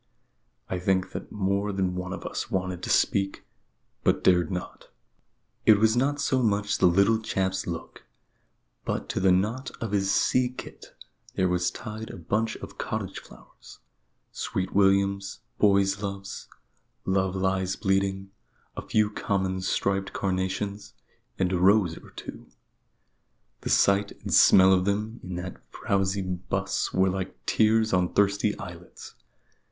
[0.67, 3.43] I think that more than one of us wanted to speak,
[4.03, 4.89] but dared not.
[5.63, 8.03] It was not so much the little chap's look.
[8.83, 10.95] But to the knot of his sea kit
[11.35, 13.77] there was tied a bunch of cottage flowers
[14.31, 16.25] sweet williams, boy's love,
[17.05, 18.31] love lies bleeding,
[18.75, 20.95] a few common striped carnations,
[21.37, 22.55] and a rose or two and
[23.59, 28.57] the sight and smell of them in that frowsy 'bus were like tears on thirsty
[28.57, 29.13] eyelids.